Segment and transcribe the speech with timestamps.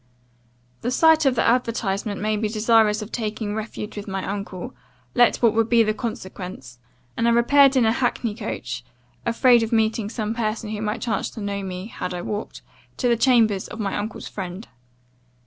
[0.81, 4.73] "The sight of the advertisement made me desirous of taking refuge with my uncle,
[5.13, 6.79] let what would be the consequence;
[7.15, 8.83] and I repaired in a hackney coach
[9.27, 12.63] (afraid of meeting some person who might chance to know me, had I walked)
[12.97, 14.67] to the chambers of my uncle's friend.